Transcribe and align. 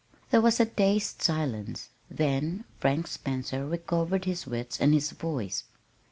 There 0.31 0.41
was 0.41 0.59
a 0.59 0.65
dazed 0.65 1.21
silence; 1.21 1.89
then 2.09 2.63
Frank 2.79 3.05
Spencer 3.05 3.67
recovered 3.67 4.25
his 4.25 4.47
wits 4.47 4.81
and 4.81 4.95
his 4.95 5.11
voice. 5.11 5.65